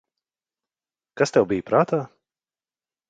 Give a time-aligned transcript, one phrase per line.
[1.21, 2.03] Kas tev bija prātā?